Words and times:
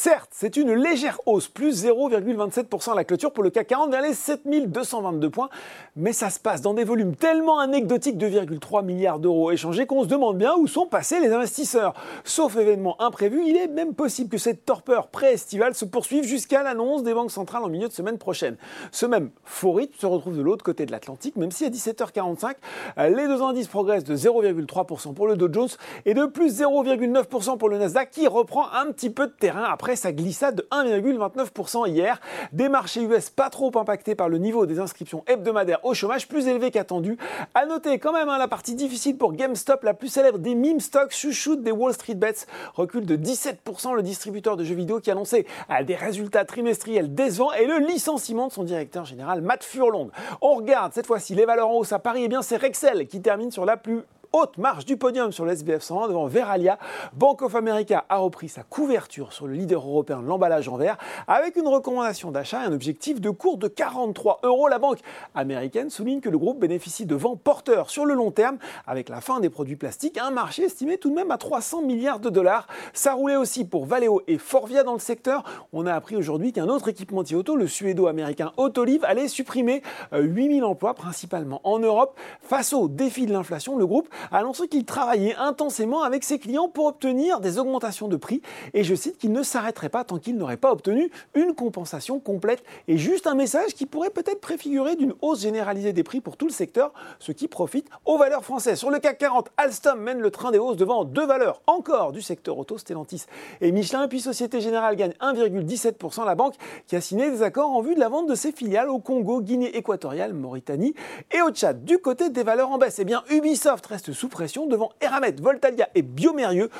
Certes, 0.00 0.30
c'est 0.30 0.56
une 0.56 0.74
légère 0.74 1.18
hausse, 1.26 1.48
plus 1.48 1.84
0,27% 1.84 2.92
à 2.92 2.94
la 2.94 3.02
clôture 3.02 3.32
pour 3.32 3.42
le 3.42 3.50
CAC 3.50 3.66
40 3.66 3.90
vers 3.90 4.00
les 4.00 4.14
7222 4.14 5.28
points, 5.28 5.48
mais 5.96 6.12
ça 6.12 6.30
se 6.30 6.38
passe 6.38 6.60
dans 6.60 6.72
des 6.72 6.84
volumes 6.84 7.16
tellement 7.16 7.58
anecdotiques, 7.58 8.16
2,3 8.16 8.84
milliards 8.84 9.18
d'euros 9.18 9.50
échangés, 9.50 9.86
qu'on 9.86 10.04
se 10.04 10.08
demande 10.08 10.38
bien 10.38 10.54
où 10.54 10.68
sont 10.68 10.86
passés 10.86 11.18
les 11.18 11.32
investisseurs. 11.32 11.94
Sauf 12.22 12.56
événement 12.56 12.94
imprévu, 13.02 13.42
il 13.44 13.56
est 13.56 13.66
même 13.66 13.92
possible 13.92 14.30
que 14.30 14.38
cette 14.38 14.64
torpeur 14.64 15.08
pré-estivale 15.08 15.74
se 15.74 15.84
poursuive 15.84 16.22
jusqu'à 16.22 16.62
l'annonce 16.62 17.02
des 17.02 17.12
banques 17.12 17.32
centrales 17.32 17.64
en 17.64 17.68
milieu 17.68 17.88
de 17.88 17.92
semaine 17.92 18.18
prochaine. 18.18 18.56
Ce 18.92 19.04
même 19.04 19.30
faux 19.42 19.80
se 19.98 20.06
retrouve 20.06 20.36
de 20.36 20.42
l'autre 20.42 20.64
côté 20.64 20.86
de 20.86 20.92
l'Atlantique, 20.92 21.34
même 21.34 21.50
si 21.50 21.64
à 21.64 21.70
17h45, 21.70 22.54
les 22.98 23.26
deux 23.26 23.42
indices 23.42 23.66
progressent 23.66 24.04
de 24.04 24.14
0,3% 24.14 25.12
pour 25.14 25.26
le 25.26 25.34
Dow 25.34 25.52
Jones 25.52 25.70
et 26.06 26.14
de 26.14 26.26
plus 26.26 26.60
0,9% 26.60 27.58
pour 27.58 27.68
le 27.68 27.78
Nasdaq 27.78 28.12
qui 28.12 28.28
reprend 28.28 28.70
un 28.72 28.92
petit 28.92 29.10
peu 29.10 29.26
de 29.26 29.32
terrain 29.32 29.64
après 29.64 29.87
sa 29.96 30.12
glissade 30.12 30.56
de 30.56 30.68
1,29% 30.70 31.88
hier. 31.88 32.20
Des 32.52 32.68
marchés 32.68 33.02
US 33.02 33.30
pas 33.30 33.50
trop 33.50 33.70
impactés 33.78 34.14
par 34.14 34.28
le 34.28 34.38
niveau 34.38 34.66
des 34.66 34.78
inscriptions 34.78 35.24
hebdomadaires 35.26 35.84
au 35.84 35.94
chômage 35.94 36.28
plus 36.28 36.46
élevé 36.48 36.70
qu'attendu. 36.70 37.16
À 37.54 37.66
noter 37.66 37.98
quand 37.98 38.12
même 38.12 38.28
hein, 38.28 38.38
la 38.38 38.48
partie 38.48 38.74
difficile 38.74 39.16
pour 39.16 39.32
GameStop, 39.32 39.82
la 39.82 39.94
plus 39.94 40.08
célèbre 40.08 40.38
des 40.38 40.54
meme 40.54 40.80
stocks, 40.80 41.12
chouchoute 41.12 41.62
des 41.62 41.72
Wall 41.72 41.92
Street 41.94 42.14
Bets, 42.14 42.46
recule 42.74 43.06
de 43.06 43.16
17% 43.16 43.94
le 43.94 44.02
distributeur 44.02 44.56
de 44.56 44.64
jeux 44.64 44.74
vidéo 44.74 45.00
qui 45.00 45.10
annonçait 45.10 45.46
euh, 45.70 45.82
des 45.82 45.94
résultats 45.94 46.44
trimestriels 46.44 47.14
décevants 47.14 47.52
et 47.52 47.66
le 47.66 47.78
licenciement 47.78 48.48
de 48.48 48.52
son 48.52 48.64
directeur 48.64 49.04
général 49.04 49.40
Matt 49.40 49.64
Furlong. 49.64 50.10
On 50.40 50.54
regarde 50.54 50.92
cette 50.92 51.06
fois-ci 51.06 51.34
les 51.34 51.44
valeurs 51.44 51.68
en 51.68 51.74
hausse 51.74 51.92
à 51.92 51.98
Paris, 51.98 52.22
et 52.22 52.24
eh 52.24 52.28
bien 52.28 52.42
c'est 52.42 52.56
Rexel 52.56 53.06
qui 53.06 53.20
termine 53.20 53.50
sur 53.50 53.64
la 53.64 53.76
plus 53.76 54.02
haute 54.32 54.58
marche 54.58 54.84
du 54.84 54.96
podium 54.96 55.32
sur 55.32 55.44
l'SBF 55.44 55.82
120 55.82 56.08
devant 56.08 56.26
Veralia. 56.26 56.78
Bank 57.14 57.42
of 57.42 57.54
America 57.54 58.04
a 58.08 58.18
repris 58.18 58.48
sa 58.48 58.62
couverture 58.62 59.32
sur 59.32 59.46
le 59.46 59.54
leader 59.54 59.86
européen 59.86 60.20
de 60.20 60.26
l'emballage 60.26 60.68
en 60.68 60.76
verre 60.76 60.98
avec 61.26 61.56
une 61.56 61.66
recommandation 61.66 62.30
d'achat 62.30 62.64
et 62.64 62.66
un 62.66 62.72
objectif 62.72 63.20
de 63.20 63.30
cours 63.30 63.56
de 63.56 63.68
43 63.68 64.40
euros. 64.42 64.68
La 64.68 64.78
banque 64.78 64.98
américaine 65.34 65.90
souligne 65.90 66.20
que 66.20 66.28
le 66.28 66.38
groupe 66.38 66.58
bénéficie 66.58 67.06
de 67.06 67.14
vents 67.14 67.36
porteurs 67.36 67.90
sur 67.90 68.04
le 68.04 68.14
long 68.14 68.30
terme 68.30 68.58
avec 68.86 69.08
la 69.08 69.20
fin 69.20 69.40
des 69.40 69.50
produits 69.50 69.76
plastiques, 69.76 70.18
un 70.18 70.30
marché 70.30 70.64
estimé 70.64 70.98
tout 70.98 71.10
de 71.10 71.14
même 71.14 71.30
à 71.30 71.38
300 71.38 71.82
milliards 71.82 72.20
de 72.20 72.30
dollars. 72.30 72.66
Ça 72.92 73.14
roulait 73.14 73.36
aussi 73.36 73.64
pour 73.64 73.86
Valeo 73.86 74.22
et 74.26 74.38
Forvia 74.38 74.82
dans 74.82 74.92
le 74.92 74.98
secteur. 74.98 75.44
On 75.72 75.86
a 75.86 75.94
appris 75.94 76.16
aujourd'hui 76.16 76.52
qu'un 76.52 76.68
autre 76.68 76.88
équipementier 76.88 77.36
auto, 77.36 77.56
le 77.56 77.66
suédo-américain 77.66 78.52
Autoliv, 78.56 79.04
allait 79.04 79.28
supprimer 79.28 79.82
8000 80.12 80.62
euh, 80.62 80.66
emplois 80.66 80.94
principalement 80.94 81.60
en 81.64 81.78
Europe. 81.78 82.16
Face 82.42 82.72
au 82.72 82.88
défi 82.88 83.26
de 83.26 83.32
l'inflation, 83.32 83.76
le 83.76 83.86
groupe 83.86 84.08
a 84.30 84.38
annoncé 84.38 84.68
qu'il 84.68 84.84
travaillait 84.84 85.36
intensément 85.36 86.02
avec 86.02 86.24
ses 86.24 86.38
clients 86.38 86.68
pour 86.68 86.86
obtenir 86.86 87.40
des 87.40 87.58
augmentations 87.58 88.08
de 88.08 88.16
prix 88.16 88.42
et 88.74 88.84
je 88.84 88.94
cite 88.94 89.18
qu'il 89.18 89.32
ne 89.32 89.42
s'arrêterait 89.42 89.88
pas 89.88 90.04
tant 90.04 90.18
qu'il 90.18 90.36
n'aurait 90.36 90.56
pas 90.56 90.72
obtenu 90.72 91.10
une 91.34 91.54
compensation 91.54 92.20
complète 92.20 92.62
et 92.86 92.98
juste 92.98 93.26
un 93.26 93.34
message 93.34 93.74
qui 93.74 93.86
pourrait 93.86 94.10
peut-être 94.10 94.40
préfigurer 94.40 94.96
d'une 94.96 95.14
hausse 95.22 95.42
généralisée 95.42 95.92
des 95.92 96.02
prix 96.02 96.20
pour 96.20 96.36
tout 96.36 96.46
le 96.46 96.52
secteur, 96.52 96.92
ce 97.18 97.32
qui 97.32 97.48
profite 97.48 97.88
aux 98.04 98.18
valeurs 98.18 98.44
françaises. 98.44 98.78
Sur 98.78 98.90
le 98.90 98.98
CAC 98.98 99.18
40, 99.18 99.50
Alstom 99.56 100.00
mène 100.00 100.20
le 100.20 100.30
train 100.30 100.50
des 100.50 100.58
hausses 100.58 100.76
devant 100.76 101.04
deux 101.04 101.26
valeurs 101.26 101.62
encore 101.66 102.12
du 102.12 102.22
secteur 102.22 102.58
auto, 102.58 102.78
Stellantis 102.78 103.24
et 103.60 103.72
Michelin, 103.72 104.08
puis 104.08 104.20
Société 104.20 104.60
Générale 104.60 104.96
gagne 104.96 105.14
1,17%. 105.20 106.24
La 106.24 106.34
banque 106.34 106.54
qui 106.86 106.96
a 106.96 107.00
signé 107.00 107.30
des 107.30 107.42
accords 107.42 107.70
en 107.70 107.80
vue 107.80 107.94
de 107.94 108.00
la 108.00 108.08
vente 108.08 108.28
de 108.28 108.34
ses 108.34 108.52
filiales 108.52 108.88
au 108.88 108.98
Congo, 108.98 109.40
Guinée 109.40 109.76
équatoriale, 109.76 110.32
Mauritanie 110.32 110.94
et 111.32 111.42
au 111.42 111.50
Tchad. 111.50 111.84
Du 111.84 111.98
côté 111.98 112.30
des 112.30 112.42
valeurs 112.42 112.70
en 112.70 112.78
baisse, 112.78 112.98
eh 112.98 113.04
bien 113.04 113.22
Ubisoft 113.30 113.86
reste 113.86 114.07
sous 114.12 114.28
pression 114.28 114.66
devant 114.66 114.90
Eramet, 115.00 115.32
Voltalia 115.40 115.88
et 115.94 116.02
Biomérieux. 116.02 116.70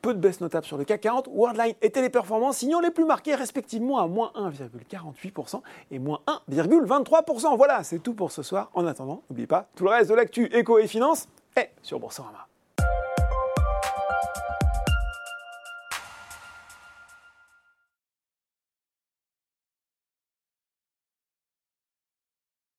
Peu 0.00 0.14
de 0.14 0.20
baisse 0.20 0.40
notable 0.40 0.64
sur 0.64 0.78
le 0.78 0.84
CAC 0.84 1.00
40. 1.00 1.28
Worldline 1.32 1.74
et 1.82 1.90
Téléperformance 1.90 2.58
signant 2.58 2.80
les 2.80 2.90
plus 2.90 3.04
marqués 3.04 3.34
respectivement 3.34 3.98
à 3.98 4.06
moins 4.06 4.30
1,48% 4.36 5.60
et 5.90 5.98
moins 5.98 6.20
1,23%. 6.50 7.56
Voilà, 7.56 7.82
c'est 7.82 7.98
tout 7.98 8.14
pour 8.14 8.30
ce 8.30 8.42
soir. 8.42 8.70
En 8.74 8.86
attendant, 8.86 9.22
n'oubliez 9.28 9.48
pas, 9.48 9.68
tout 9.74 9.84
le 9.84 9.90
reste 9.90 10.10
de 10.10 10.14
l'actu 10.14 10.46
éco 10.54 10.78
et 10.78 10.86
finance 10.86 11.26
est 11.56 11.70
sur 11.82 11.98
Boursorama. 11.98 12.46